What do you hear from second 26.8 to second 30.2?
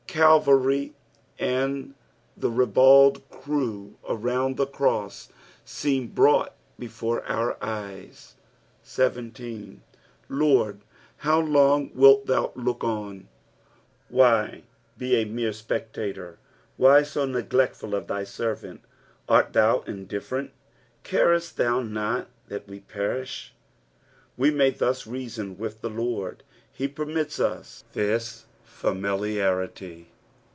jvermits us this familiarity.